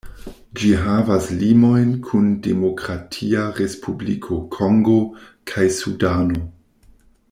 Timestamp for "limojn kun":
1.41-2.31